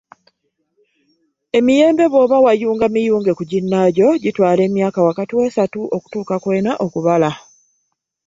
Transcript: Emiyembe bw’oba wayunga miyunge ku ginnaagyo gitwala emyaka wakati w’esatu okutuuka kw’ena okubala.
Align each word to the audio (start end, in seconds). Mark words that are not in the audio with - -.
Emiyembe 1.57 2.05
bw’oba 2.11 2.37
wayunga 2.45 2.85
miyunge 2.95 3.31
ku 3.37 3.43
ginnaagyo 3.51 4.07
gitwala 4.23 4.61
emyaka 4.67 4.99
wakati 5.07 5.31
w’esatu 5.39 5.79
okutuuka 5.95 6.35
kw’ena 6.43 6.71
okubala. 6.85 7.29